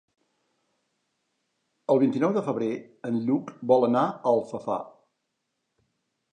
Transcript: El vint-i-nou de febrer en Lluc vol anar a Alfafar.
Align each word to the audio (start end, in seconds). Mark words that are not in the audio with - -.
El 1.95 2.01
vint-i-nou 2.05 2.33
de 2.39 2.43
febrer 2.49 2.71
en 3.11 3.21
Lluc 3.29 3.55
vol 3.73 3.89
anar 3.91 4.05
a 4.15 4.35
Alfafar. 4.35 4.83